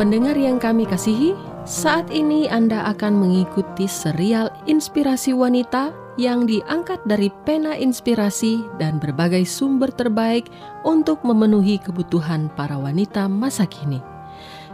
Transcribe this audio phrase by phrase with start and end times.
[0.00, 1.36] Pendengar yang kami kasihi,
[1.68, 9.44] saat ini Anda akan mengikuti serial Inspirasi Wanita yang diangkat dari pena inspirasi dan berbagai
[9.44, 10.48] sumber terbaik
[10.88, 14.00] untuk memenuhi kebutuhan para wanita masa kini.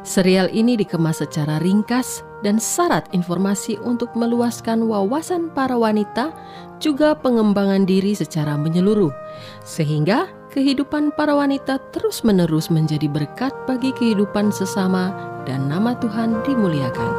[0.07, 6.31] Serial ini dikemas secara ringkas dan syarat informasi untuk meluaskan wawasan para wanita,
[6.79, 9.11] juga pengembangan diri secara menyeluruh,
[9.67, 15.13] sehingga kehidupan para wanita terus-menerus menjadi berkat bagi kehidupan sesama
[15.45, 17.13] dan nama Tuhan dimuliakan.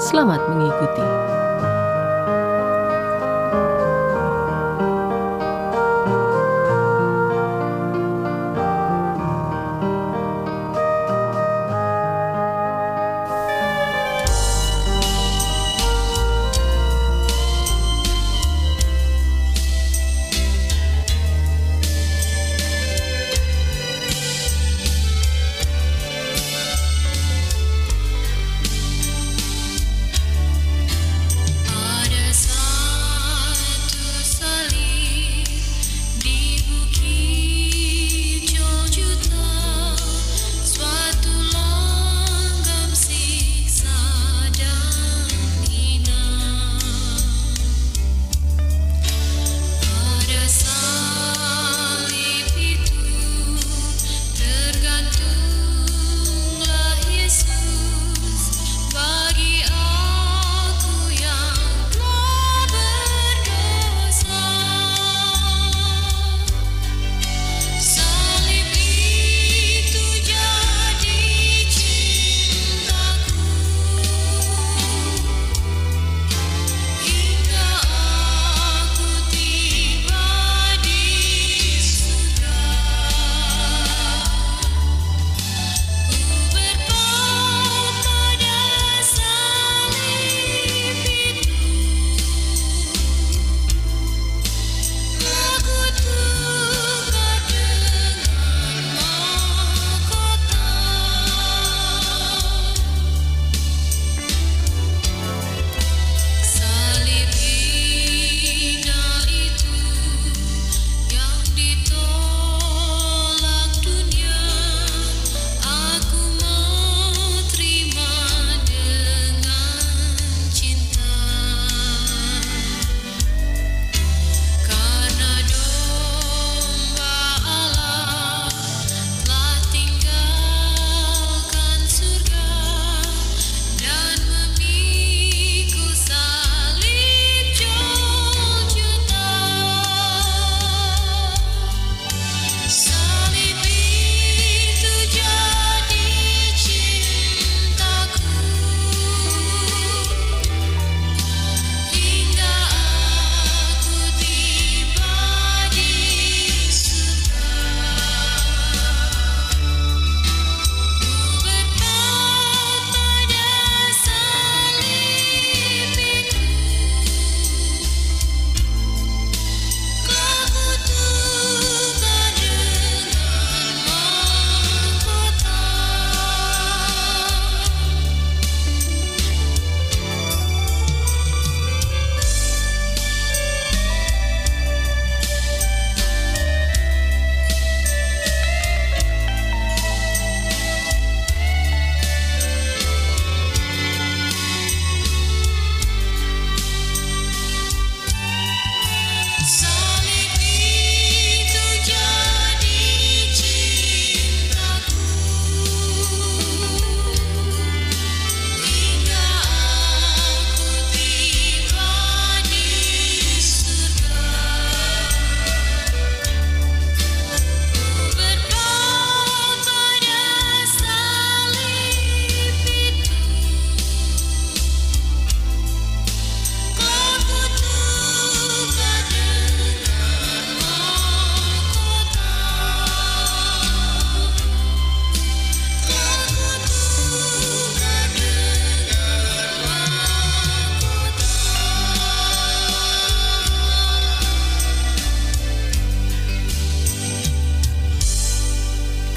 [0.00, 1.21] Selamat mengikuti.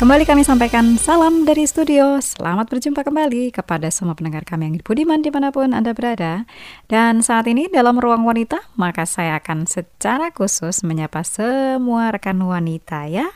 [0.05, 2.21] Kembali kami sampaikan salam dari studio.
[2.21, 6.45] Selamat berjumpa kembali kepada semua pendengar kami yang budiman di mana pun Anda berada.
[6.85, 13.09] Dan saat ini dalam ruang wanita, maka saya akan secara khusus menyapa semua rekan wanita
[13.09, 13.33] ya.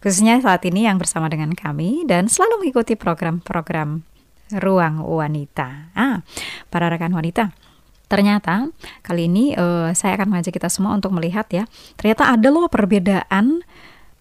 [0.00, 4.00] Khususnya saat ini yang bersama dengan kami dan selalu mengikuti program-program
[4.56, 5.92] ruang wanita.
[5.92, 6.24] Ah,
[6.72, 7.52] para rekan wanita,
[8.08, 8.72] ternyata
[9.04, 11.68] kali ini uh, saya akan mengajak kita semua untuk melihat ya,
[12.00, 13.60] ternyata ada loh perbedaan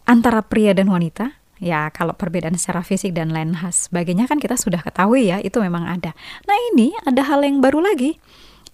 [0.03, 4.59] antara pria dan wanita Ya, kalau perbedaan secara fisik dan lain khas sebagainya kan kita
[4.59, 6.11] sudah ketahui ya, itu memang ada.
[6.43, 8.19] Nah, ini ada hal yang baru lagi.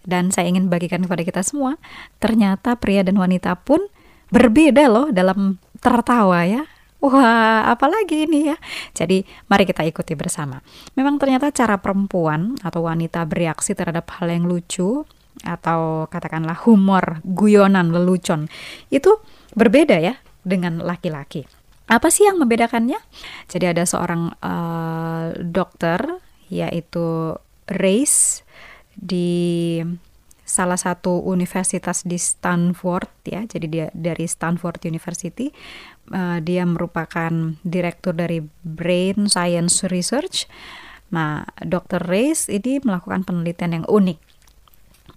[0.01, 1.77] Dan saya ingin bagikan kepada kita semua,
[2.17, 3.85] ternyata pria dan wanita pun
[4.33, 6.65] berbeda loh dalam tertawa ya.
[7.01, 8.57] Wah, apalagi ini ya.
[8.97, 10.61] Jadi, mari kita ikuti bersama.
[10.97, 15.05] Memang ternyata cara perempuan atau wanita bereaksi terhadap hal yang lucu
[15.45, 18.49] atau katakanlah humor, guyonan, lelucon
[18.93, 19.17] itu
[19.57, 21.60] berbeda ya dengan laki-laki.
[21.91, 22.95] Apa sih yang membedakannya?
[23.51, 25.99] Jadi ada seorang uh, dokter
[26.47, 27.35] yaitu
[27.67, 28.47] Race
[28.95, 29.79] di
[30.47, 33.43] salah satu universitas di Stanford ya.
[33.43, 35.51] Jadi dia dari Stanford University.
[36.11, 40.47] Uh, dia merupakan direktur dari Brain Science Research.
[41.11, 42.03] Nah, Dr.
[42.07, 44.19] Race ini melakukan penelitian yang unik.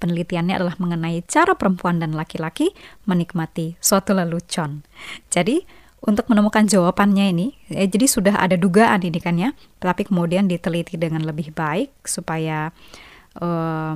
[0.03, 2.75] Penelitiannya adalah mengenai cara perempuan dan laki-laki
[3.07, 4.83] menikmati suatu lelucon.
[5.31, 5.63] Jadi,
[6.05, 11.01] untuk menemukan jawabannya ini, eh, jadi sudah ada dugaan ini kan ya, tapi kemudian diteliti
[11.01, 12.69] dengan lebih baik supaya
[13.41, 13.95] eh,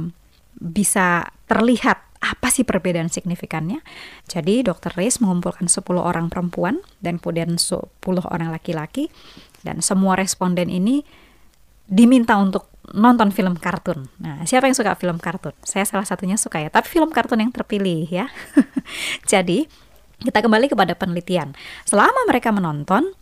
[0.59, 3.79] bisa terlihat apa sih perbedaan signifikannya.
[4.27, 7.79] Jadi dokter Reis mengumpulkan 10 orang perempuan dan kemudian 10
[8.27, 9.07] orang laki-laki
[9.63, 11.07] dan semua responden ini
[11.89, 14.09] diminta untuk nonton film kartun.
[14.21, 15.55] Nah, siapa yang suka film kartun?
[15.63, 18.27] Saya salah satunya suka ya, tapi film kartun yang terpilih ya.
[19.33, 19.69] Jadi,
[20.19, 21.55] kita kembali kepada penelitian.
[21.87, 23.15] Selama mereka menonton,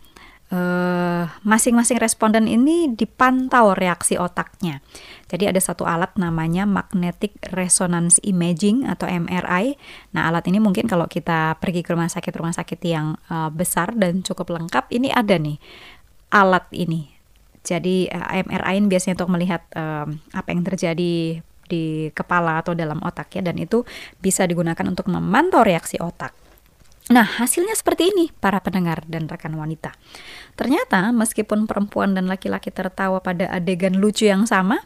[0.49, 4.81] eh, masing-masing responden ini dipantau reaksi otaknya.
[5.27, 9.75] Jadi ada satu alat namanya magnetic resonance imaging atau MRI.
[10.15, 13.91] Nah, alat ini mungkin kalau kita pergi ke rumah sakit rumah sakit yang uh, besar
[13.93, 15.59] dan cukup lengkap, ini ada nih
[16.31, 17.11] alat ini.
[17.67, 21.83] Jadi uh, eh, MRI ini biasanya untuk melihat uh, apa yang terjadi di
[22.15, 23.83] kepala atau dalam otak ya dan itu
[24.23, 26.46] bisa digunakan untuk memantau reaksi otak.
[27.07, 29.95] Nah, hasilnya seperti ini, para pendengar dan rekan wanita.
[30.59, 34.83] Ternyata, meskipun perempuan dan laki-laki tertawa pada adegan lucu yang sama,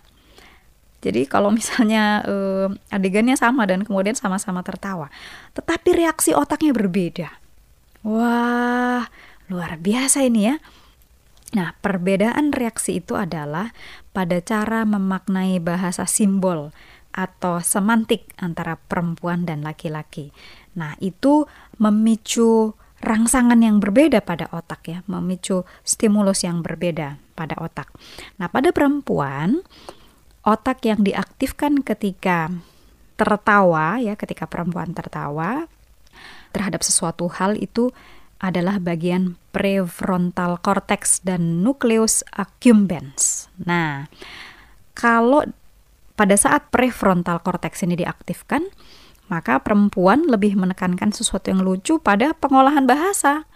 [1.02, 5.10] jadi kalau misalnya uh, adegannya sama dan kemudian sama-sama tertawa,
[5.58, 7.30] tetapi reaksi otaknya berbeda.
[8.06, 9.10] Wah,
[9.50, 10.56] luar biasa ini ya.
[11.52, 13.76] Nah, perbedaan reaksi itu adalah
[14.16, 16.72] pada cara memaknai bahasa simbol
[17.12, 20.32] atau semantik antara perempuan dan laki-laki.
[20.80, 21.52] Nah, itu
[21.82, 27.90] memicu rangsangan yang berbeda pada otak ya, memicu stimulus yang berbeda pada otak.
[28.38, 29.66] Nah, pada perempuan
[30.46, 32.54] otak yang diaktifkan ketika
[33.18, 35.66] tertawa ya, ketika perempuan tertawa
[36.54, 37.90] terhadap sesuatu hal itu
[38.42, 43.50] adalah bagian prefrontal cortex dan nucleus accumbens.
[43.62, 44.10] Nah,
[44.98, 45.46] kalau
[46.18, 48.66] pada saat prefrontal cortex ini diaktifkan,
[49.32, 53.48] maka perempuan lebih menekankan sesuatu yang lucu pada pengolahan bahasa.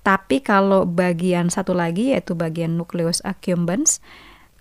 [0.00, 4.00] Tapi kalau bagian satu lagi yaitu bagian nucleus accumbens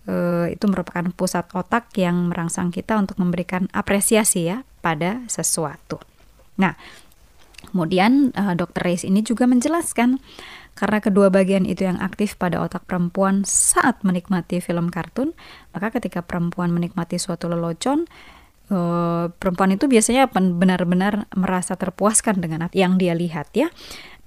[0.04, 6.04] eh, itu merupakan pusat otak yang merangsang kita untuk memberikan apresiasi ya pada sesuatu.
[6.60, 6.76] Nah,
[7.72, 8.84] kemudian eh, Dr.
[8.84, 10.20] Reis ini juga menjelaskan
[10.78, 15.34] karena kedua bagian itu yang aktif pada otak perempuan saat menikmati film kartun,
[15.74, 18.06] maka ketika perempuan menikmati suatu lelocon,
[18.72, 23.72] uh, perempuan itu biasanya benar-benar merasa terpuaskan dengan yang dia lihat ya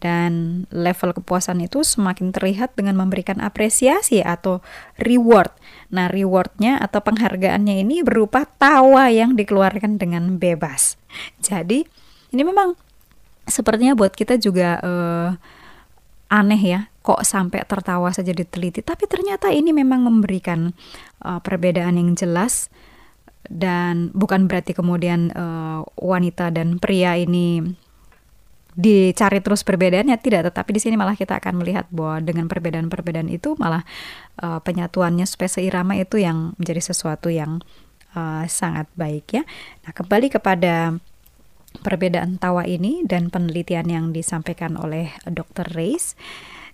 [0.01, 4.65] dan level kepuasan itu semakin terlihat dengan memberikan apresiasi atau
[4.97, 5.53] reward.
[5.93, 10.97] Nah, rewardnya atau penghargaannya ini berupa tawa yang dikeluarkan dengan bebas.
[11.45, 11.85] Jadi,
[12.33, 12.75] ini memang
[13.45, 15.31] sepertinya buat kita juga uh,
[16.33, 18.81] aneh ya, kok sampai tertawa saja diteliti.
[18.81, 20.73] Tapi ternyata ini memang memberikan
[21.29, 22.73] uh, perbedaan yang jelas
[23.49, 27.63] dan bukan berarti kemudian uh, wanita dan pria ini
[28.71, 33.59] dicari terus perbedaannya tidak tetapi di sini malah kita akan melihat bahwa dengan perbedaan-perbedaan itu
[33.59, 33.83] malah
[34.41, 37.59] uh, penyatuannya supaya seirama itu yang menjadi sesuatu yang
[38.15, 39.43] uh, sangat baik ya.
[39.87, 40.97] Nah, kembali kepada
[41.83, 45.71] perbedaan tawa ini dan penelitian yang disampaikan oleh Dr.
[45.71, 46.19] Reis.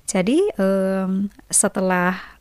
[0.06, 2.35] Jadi um, setelah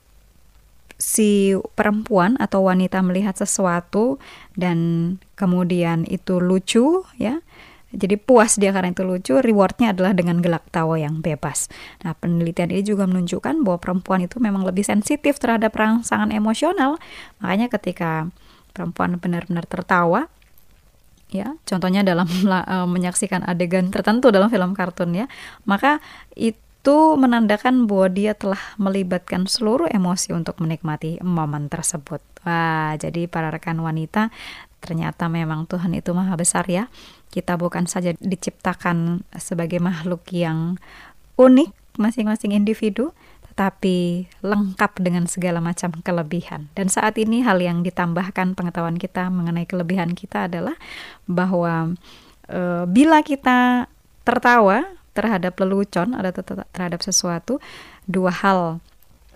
[1.06, 4.18] si perempuan atau wanita melihat sesuatu
[4.58, 4.78] dan
[5.38, 7.46] kemudian itu lucu ya
[7.96, 11.72] Jadi puas dia karena itu lucu, rewardnya adalah dengan gelak tawa yang bebas.
[12.04, 17.00] Nah penelitian ini juga menunjukkan bahwa perempuan itu memang lebih sensitif terhadap rangsangan emosional.
[17.40, 18.28] Makanya ketika
[18.76, 20.28] perempuan benar-benar tertawa,
[21.32, 25.32] ya contohnya dalam uh, menyaksikan adegan tertentu dalam film kartun ya,
[25.64, 26.04] maka
[26.36, 32.22] itu itu menandakan bahwa dia telah melibatkan seluruh emosi untuk menikmati momen tersebut.
[32.46, 34.30] Wah, jadi para rekan wanita,
[34.86, 36.86] ternyata memang Tuhan itu maha besar ya.
[37.34, 40.78] Kita bukan saja diciptakan sebagai makhluk yang
[41.42, 43.18] unik masing-masing individu,
[43.50, 46.70] tetapi lengkap dengan segala macam kelebihan.
[46.78, 50.78] Dan saat ini hal yang ditambahkan pengetahuan kita mengenai kelebihan kita adalah
[51.26, 51.98] bahwa
[52.46, 53.90] e, bila kita
[54.22, 57.64] tertawa terhadap lelucon ada terhadap sesuatu
[58.06, 58.84] dua hal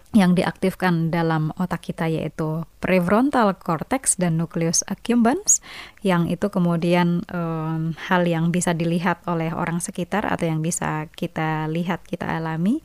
[0.10, 5.62] yang diaktifkan dalam otak kita yaitu prefrontal cortex dan nucleus accumbens
[6.02, 11.70] yang itu kemudian um, hal yang bisa dilihat oleh orang sekitar atau yang bisa kita
[11.70, 12.82] lihat kita alami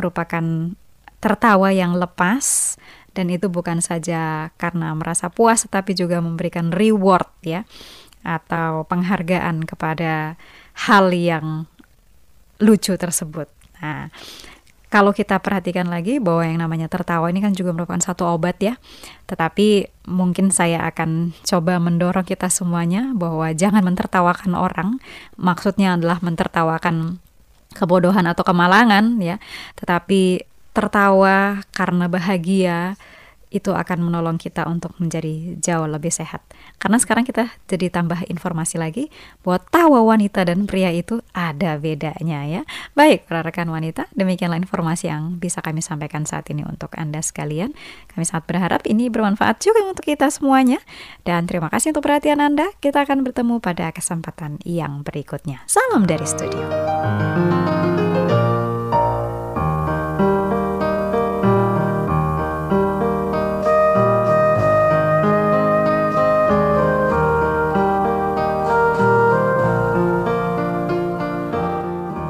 [0.00, 0.72] merupakan
[1.20, 2.76] tertawa yang lepas
[3.12, 7.68] dan itu bukan saja karena merasa puas tetapi juga memberikan reward ya
[8.24, 10.40] atau penghargaan kepada
[10.88, 11.68] hal yang
[12.62, 13.50] lucu tersebut.
[13.82, 14.08] Nah,
[14.92, 18.76] kalau kita perhatikan lagi bahwa yang namanya tertawa ini kan juga merupakan satu obat ya.
[19.24, 25.00] Tetapi mungkin saya akan coba mendorong kita semuanya bahwa jangan mentertawakan orang.
[25.40, 27.18] Maksudnya adalah mentertawakan
[27.72, 29.40] kebodohan atau kemalangan ya.
[29.80, 30.44] Tetapi
[30.76, 33.00] tertawa karena bahagia,
[33.52, 36.40] itu akan menolong kita untuk menjadi jauh lebih sehat.
[36.80, 39.12] Karena sekarang kita jadi tambah informasi lagi
[39.44, 42.62] bahwa tawa wanita dan pria itu ada bedanya ya.
[42.96, 47.76] Baik, para rekan wanita, demikianlah informasi yang bisa kami sampaikan saat ini untuk Anda sekalian.
[48.10, 50.80] Kami sangat berharap ini bermanfaat juga untuk kita semuanya.
[51.22, 52.72] Dan terima kasih untuk perhatian Anda.
[52.80, 55.62] Kita akan bertemu pada kesempatan yang berikutnya.
[55.68, 56.64] Salam dari studio.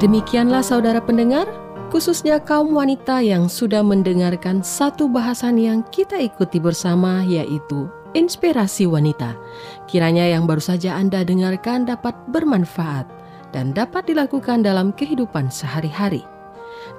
[0.03, 1.47] Demikianlah saudara pendengar,
[1.87, 9.39] khususnya kaum wanita yang sudah mendengarkan satu bahasan yang kita ikuti bersama yaitu Inspirasi Wanita.
[9.87, 13.07] Kiranya yang baru saja Anda dengarkan dapat bermanfaat
[13.55, 16.27] dan dapat dilakukan dalam kehidupan sehari-hari.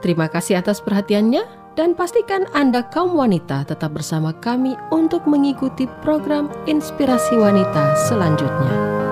[0.00, 1.44] Terima kasih atas perhatiannya
[1.76, 9.03] dan pastikan Anda kaum wanita tetap bersama kami untuk mengikuti program Inspirasi Wanita selanjutnya.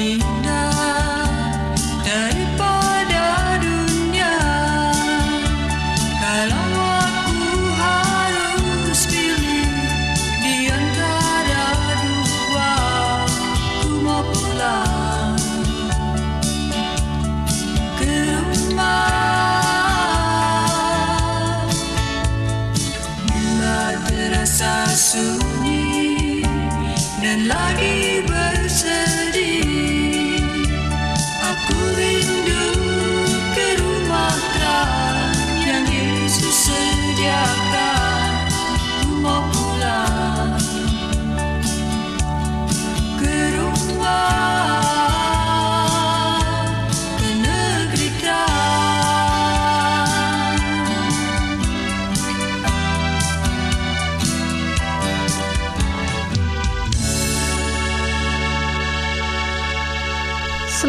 [0.00, 0.29] me.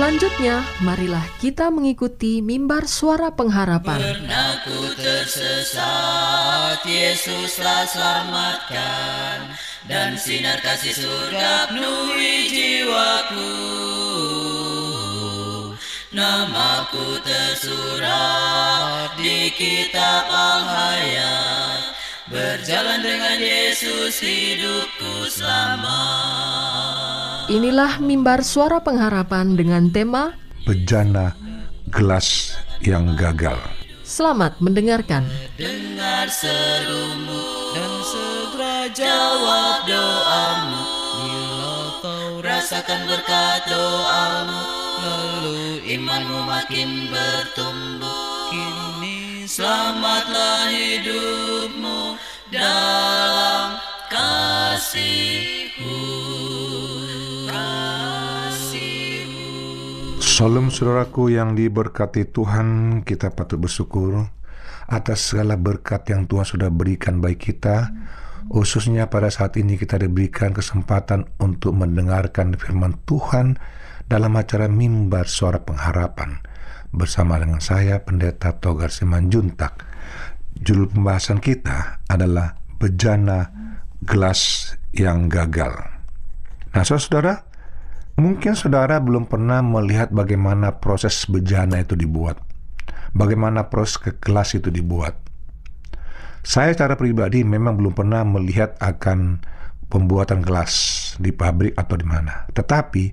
[0.01, 4.01] Selanjutnya, marilah kita mengikuti mimbar suara pengharapan.
[4.01, 9.53] Pernah ku tersesat, Yesuslah selamatkan,
[9.85, 13.53] dan sinar kasih surga penuhi jiwaku.
[16.17, 21.93] Namaku tersurat di kitab Al-Hayat,
[22.25, 27.10] berjalan dengan Yesus hidupku selamat.
[27.49, 31.33] Inilah mimbar suara pengharapan dengan tema bejana
[31.89, 32.53] gelas
[32.85, 33.57] yang gagal.
[34.05, 35.25] Selamat mendengarkan.
[35.57, 37.41] Dengar serumu
[37.73, 40.83] dan segera jawab doamu.
[41.21, 41.73] Bila
[42.03, 44.61] kau rasakan berkat doamu,
[45.01, 48.51] lalu imanmu makin bertumbuh.
[48.51, 52.19] Kini selamatlah hidupmu
[52.51, 53.79] dalam
[54.11, 55.11] kasihku.
[60.41, 64.25] Salam saudaraku yang diberkati Tuhan, kita patut bersyukur
[64.89, 67.93] atas segala berkat yang Tuhan sudah berikan baik kita,
[68.49, 73.61] khususnya pada saat ini kita diberikan kesempatan untuk mendengarkan firman Tuhan
[74.09, 76.41] dalam acara mimbar suara pengharapan
[76.89, 79.85] bersama dengan saya Pendeta Togar Simanjuntak.
[80.57, 83.45] Judul pembahasan kita adalah bejana
[84.01, 85.85] gelas yang gagal.
[86.73, 87.50] Nah, saudara,
[88.19, 92.39] Mungkin saudara belum pernah melihat bagaimana proses bejana itu dibuat,
[93.15, 95.15] bagaimana proses ke kelas itu dibuat.
[96.41, 99.45] Saya secara pribadi memang belum pernah melihat akan
[99.91, 100.73] pembuatan gelas
[101.21, 102.49] di pabrik atau di mana.
[102.49, 103.03] Tetapi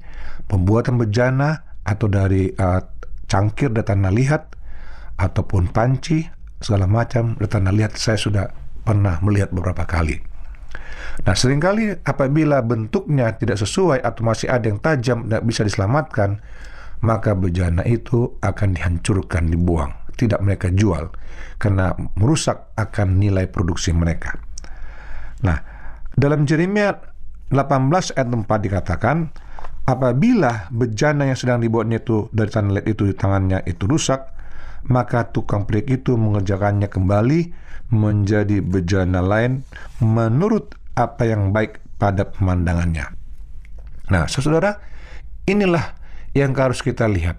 [0.49, 2.81] pembuatan bejana atau dari uh,
[3.29, 4.43] cangkir dan tanah liat
[5.21, 6.25] ataupun panci
[6.63, 8.47] segala macam dan tanah liat saya sudah
[8.87, 10.28] pernah melihat beberapa kali.
[11.26, 16.38] Nah, sering kali apabila bentuknya tidak sesuai atau masih ada yang tajam dan bisa diselamatkan,
[17.02, 19.94] maka bejana itu akan dihancurkan, dibuang.
[20.18, 21.14] Tidak mereka jual,
[21.62, 24.35] karena merusak akan nilai produksi mereka.
[25.46, 25.62] Nah,
[26.18, 26.90] dalam Jeremia
[27.54, 29.31] 18 ayat 4 dikatakan,
[29.87, 34.26] apabila bejana yang sedang dibuatnya itu dari tanah itu di tangannya itu rusak,
[34.90, 37.40] maka tukang perik itu mengerjakannya kembali
[37.94, 39.64] menjadi bejana lain
[40.02, 43.15] menurut apa yang baik pada pemandangannya.
[44.11, 44.83] Nah, saudara,
[45.47, 45.95] inilah
[46.35, 47.39] yang harus kita lihat.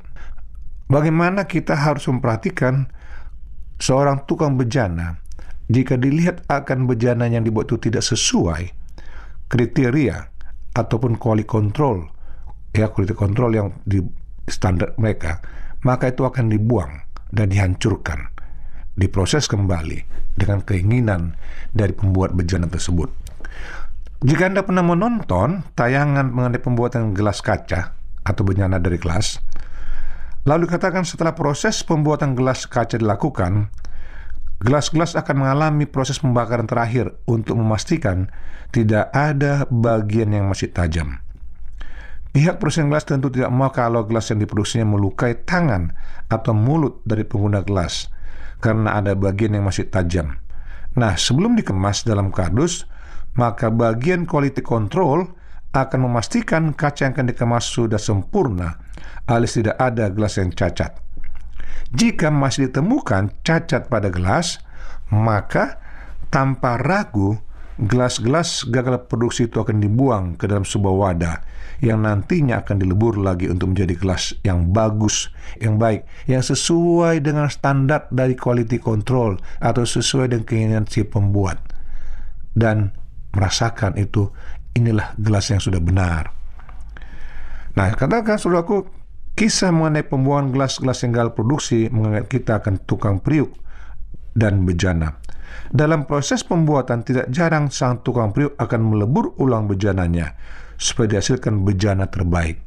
[0.88, 2.90] Bagaimana kita harus memperhatikan
[3.78, 5.20] seorang tukang bejana
[5.70, 8.74] jika dilihat akan bejana yang dibuat itu tidak sesuai
[9.48, 10.18] kriteria
[10.74, 12.10] ataupun quality control
[12.74, 14.02] ya quality control yang di
[14.50, 15.40] standar mereka
[15.86, 18.34] maka itu akan dibuang dan dihancurkan
[18.98, 20.04] diproses kembali
[20.36, 21.38] dengan keinginan
[21.72, 23.14] dari pembuat bejana tersebut
[24.20, 27.96] jika Anda pernah menonton tayangan mengenai pembuatan gelas kaca
[28.28, 29.40] atau bencana dari gelas,
[30.44, 33.72] lalu katakan setelah proses pembuatan gelas kaca dilakukan,
[34.60, 38.28] gelas-gelas akan mengalami proses pembakaran terakhir untuk memastikan
[38.76, 41.24] tidak ada bagian yang masih tajam.
[42.36, 45.96] Pihak perusahaan gelas tentu tidak mau kalau gelas yang diproduksinya melukai tangan
[46.28, 48.12] atau mulut dari pengguna gelas
[48.60, 50.38] karena ada bagian yang masih tajam.
[51.00, 52.84] Nah, sebelum dikemas dalam kardus,
[53.40, 55.32] maka bagian quality control
[55.72, 58.76] akan memastikan kaca yang akan dikemas sudah sempurna,
[59.32, 60.92] alias tidak ada gelas yang cacat.
[61.96, 64.60] Jika masih ditemukan cacat pada gelas,
[65.14, 65.80] maka
[66.28, 67.40] tanpa ragu
[67.80, 71.36] gelas-gelas gagal produksi itu akan dibuang ke dalam sebuah wadah
[71.80, 75.32] yang nantinya akan dilebur lagi untuk menjadi gelas yang bagus,
[75.64, 81.64] yang baik, yang sesuai dengan standar dari quality control atau sesuai dengan keinginan si pembuat.
[82.52, 82.99] Dan
[83.34, 84.30] merasakan itu
[84.74, 86.34] inilah gelas yang sudah benar.
[87.78, 88.88] Nah, katakan saudaraku,
[89.38, 93.54] kisah mengenai pembuangan gelas-gelas yang gagal produksi mengingat kita akan tukang periuk
[94.36, 95.22] dan bejana.
[95.70, 100.34] Dalam proses pembuatan tidak jarang sang tukang periuk akan melebur ulang bejananya
[100.82, 102.58] supaya dihasilkan bejana terbaik.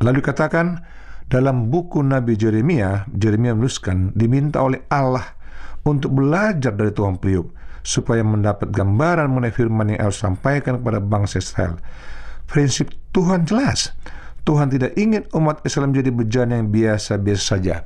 [0.00, 0.80] Lalu katakan
[1.28, 5.36] dalam buku Nabi Jeremia, Jeremia menuliskan diminta oleh Allah
[5.84, 11.40] untuk belajar dari tukang periuk supaya mendapat gambaran mengenai firman yang Allah sampaikan kepada bangsa
[11.40, 11.80] Israel.
[12.50, 13.94] Prinsip Tuhan jelas.
[14.48, 17.84] Tuhan tidak ingin umat Islam menjadi bejana yang biasa-biasa saja.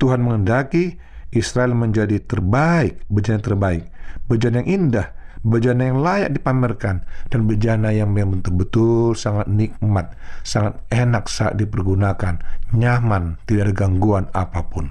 [0.00, 0.96] Tuhan mengendaki
[1.30, 3.86] Israel menjadi terbaik, bejana terbaik,
[4.26, 5.12] bejana yang indah,
[5.46, 12.40] bejana yang layak dipamerkan, dan bejana yang memang betul-betul sangat nikmat, sangat enak saat dipergunakan,
[12.74, 14.90] nyaman, tidak ada gangguan apa pun.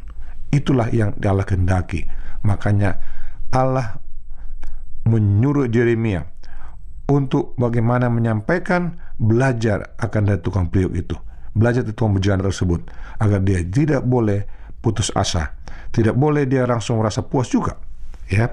[0.50, 2.08] Itulah yang Allah kehendaki.
[2.42, 2.98] Makanya
[3.50, 3.98] Allah
[5.10, 6.22] menyuruh Jeremia
[7.10, 11.18] untuk bagaimana menyampaikan belajar akan dari tukang periuk itu.
[11.50, 12.88] belajar dari Tuhan bejana tersebut
[13.20, 14.46] agar dia tidak boleh
[14.80, 15.58] putus asa,
[15.92, 17.76] tidak boleh dia langsung merasa puas juga,
[18.30, 18.48] ya.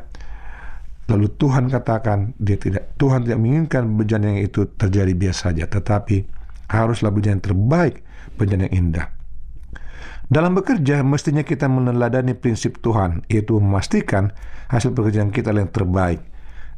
[1.06, 6.26] Lalu Tuhan katakan dia tidak Tuhan tidak menginginkan bejana yang itu terjadi biasa saja, tetapi
[6.66, 8.02] haruslah bejana yang terbaik,
[8.34, 9.06] bejana yang indah.
[10.26, 14.34] Dalam bekerja, mestinya kita meneladani prinsip Tuhan, yaitu memastikan
[14.66, 16.18] hasil pekerjaan kita yang terbaik.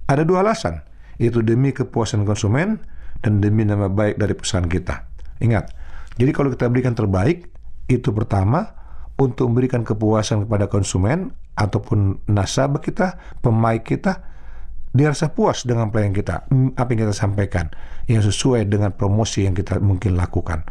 [0.04, 0.84] Ada dua alasan,
[1.16, 2.84] yaitu demi kepuasan konsumen
[3.24, 5.08] dan demi nama baik dari perusahaan kita.
[5.40, 5.72] Ingat,
[6.20, 7.48] jadi kalau kita berikan terbaik,
[7.88, 8.68] itu pertama
[9.16, 14.28] untuk memberikan kepuasan kepada konsumen ataupun nasabah kita, pemain kita,
[14.92, 16.44] dia rasa puas dengan pelayanan kita,
[16.76, 17.72] apa yang kita sampaikan,
[18.12, 20.68] yang sesuai dengan promosi yang kita mungkin lakukan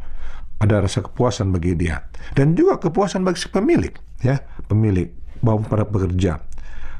[0.57, 2.09] ada rasa kepuasan bagi dia.
[2.33, 3.93] Dan juga kepuasan bagi si pemilik
[4.25, 4.41] ya.
[4.65, 5.13] Pemilik
[5.45, 6.41] maupun para pekerja.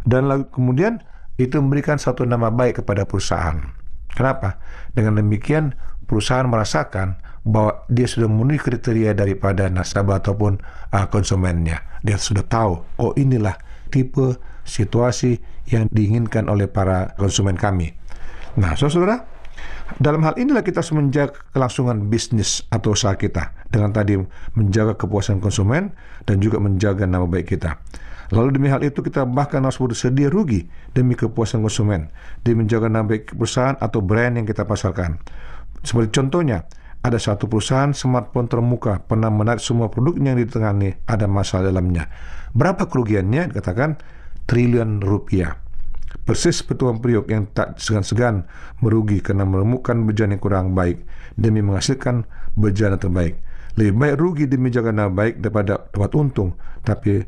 [0.07, 1.01] Dan lalu kemudian
[1.37, 3.59] itu memberikan satu nama baik kepada perusahaan.
[4.13, 4.57] Kenapa?
[4.93, 5.77] Dengan demikian
[6.09, 10.59] perusahaan merasakan bahwa dia sudah memenuhi kriteria daripada nasabah ataupun
[10.91, 11.83] uh, konsumennya.
[12.01, 13.55] Dia sudah tahu oh inilah
[13.87, 14.35] tipe
[14.67, 15.39] situasi
[15.71, 17.95] yang diinginkan oleh para konsumen kami.
[18.59, 19.36] Nah saudara
[19.95, 24.19] dalam hal inilah kita harus menjaga kelangsungan bisnis atau usaha kita dengan tadi
[24.59, 25.95] menjaga kepuasan konsumen
[26.27, 27.79] dan juga menjaga nama baik kita.
[28.35, 32.11] Lalu demi hal itu kita bahkan harus bersedia rugi demi kepuasan konsumen,
[32.43, 35.15] demi menjaga nama baik perusahaan atau brand yang kita pasarkan.
[35.79, 36.67] Seperti contohnya,
[36.99, 42.11] ada satu perusahaan smartphone termuka pernah menarik semua produknya yang ditengani ada masalah dalamnya.
[42.51, 43.55] Berapa kerugiannya?
[43.55, 43.95] Dikatakan
[44.43, 45.66] triliun rupiah.
[46.07, 48.47] Persis petuang priok yang tak segan-segan
[48.79, 51.03] merugi karena menemukan bejana yang kurang baik
[51.35, 52.23] demi menghasilkan
[52.55, 53.39] bejana terbaik.
[53.75, 57.21] Lebih baik rugi demi jaga nama baik daripada dapat untung, tapi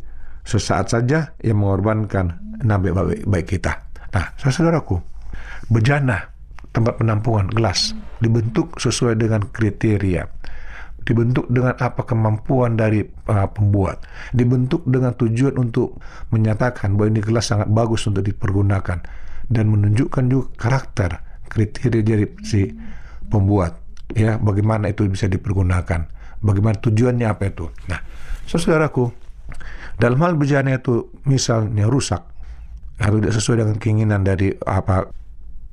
[0.48, 3.86] sesaat saja yang mengorbankan nama baik, baik kita.
[4.10, 4.98] Nah, saudaraku,
[5.70, 6.34] bejana
[6.74, 10.26] tempat penampungan gelas dibentuk sesuai dengan kriteria
[11.06, 14.04] dibentuk dengan apa kemampuan dari uh, pembuat,
[14.36, 15.98] dibentuk dengan tujuan untuk
[16.34, 19.00] menyatakan bahwa ini gelas sangat bagus untuk dipergunakan
[19.50, 21.12] dan menunjukkan juga karakter
[21.50, 22.70] kriteria dari si
[23.30, 26.10] pembuat ya bagaimana itu bisa dipergunakan,
[26.42, 27.70] bagaimana tujuannya apa itu.
[27.90, 28.02] Nah,
[28.50, 29.10] saudaraku,
[30.02, 32.22] dalam hal bejana itu misalnya rusak
[33.00, 35.10] atau tidak sesuai dengan keinginan dari apa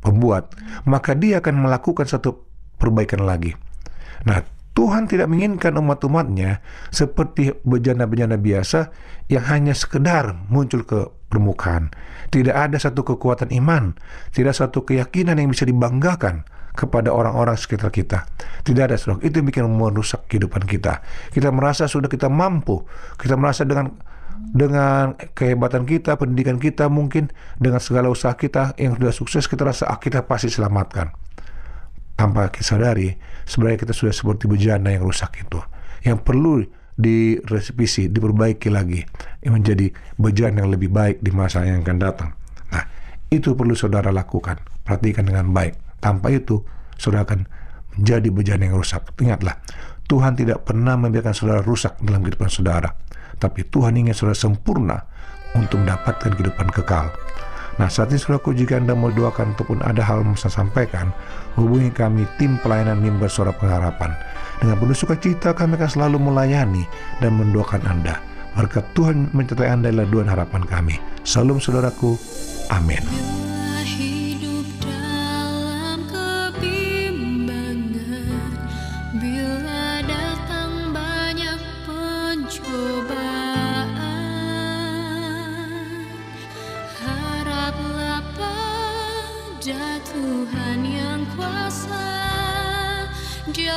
[0.05, 0.53] pembuat,
[0.87, 2.45] maka dia akan melakukan satu
[2.77, 3.57] perbaikan lagi.
[4.29, 4.45] Nah,
[4.77, 6.61] Tuhan tidak menginginkan umat-umatnya
[6.93, 8.93] seperti bejana-bejana biasa
[9.33, 11.89] yang hanya sekedar muncul ke permukaan.
[12.29, 13.97] Tidak ada satu kekuatan iman,
[14.37, 16.45] tidak satu keyakinan yang bisa dibanggakan
[16.77, 18.29] kepada orang-orang sekitar kita.
[18.69, 19.25] Tidak ada saudara.
[19.25, 21.01] Itu yang bikin merusak kehidupan kita.
[21.33, 22.85] Kita merasa sudah kita mampu.
[23.17, 23.97] Kita merasa dengan
[24.37, 29.89] dengan kehebatan kita, pendidikan kita mungkin dengan segala usaha kita yang sudah sukses kita rasa
[29.89, 31.26] ah, kita pasti selamatkan
[32.17, 35.61] tanpa kita sadari sebenarnya kita sudah seperti bejana yang rusak itu
[36.03, 36.65] yang perlu
[36.97, 39.05] direvisi, diperbaiki lagi
[39.45, 42.31] menjadi bejana yang lebih baik di masa yang akan datang.
[42.73, 42.85] Nah,
[43.29, 44.57] itu perlu saudara lakukan.
[44.83, 45.77] Perhatikan dengan baik.
[46.01, 46.65] Tanpa itu,
[46.97, 47.45] saudara akan
[48.01, 49.13] menjadi bejana yang rusak.
[49.21, 49.61] Ingatlah,
[50.09, 52.91] Tuhan tidak pernah membiarkan saudara rusak dalam kehidupan saudara.
[53.37, 54.97] Tapi Tuhan ingin saudara sempurna
[55.53, 57.13] untuk mendapatkan kehidupan kekal.
[57.77, 61.13] Nah saat ini saudaraku jika Anda mau doakan ataupun ada hal yang saya sampaikan,
[61.61, 64.17] hubungi kami tim pelayanan mimbar suara pengharapan.
[64.57, 66.89] Dengan penuh sukacita kami akan selalu melayani
[67.21, 68.17] dan mendoakan Anda.
[68.57, 70.97] Berkat Tuhan menyertai Anda adalah doa harapan kami.
[71.29, 72.17] Salam saudaraku.
[72.73, 73.46] Amin.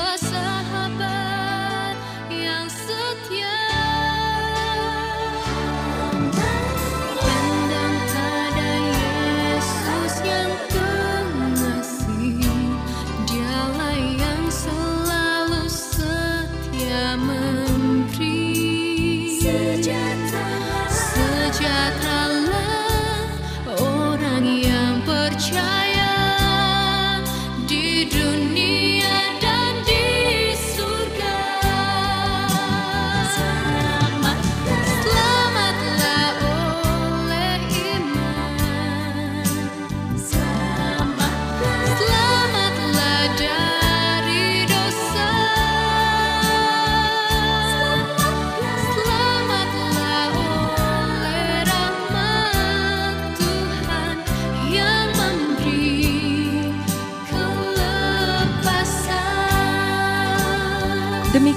[0.10, 0.49] Percaya di